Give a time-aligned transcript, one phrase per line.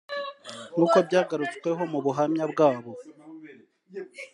[0.75, 2.91] nk’uko byagrutsweho mu buhamya bwabo